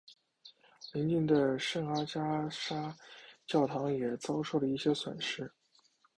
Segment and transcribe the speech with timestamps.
[0.93, 2.97] 邻近的圣阿加莎
[3.45, 5.47] 教堂也遭受了一些损毁。